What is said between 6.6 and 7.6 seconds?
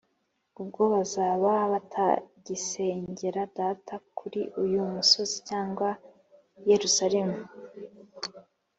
Yerusalemu